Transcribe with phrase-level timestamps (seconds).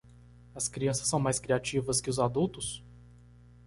[0.55, 2.83] As crianças são mais criativas que os adultos?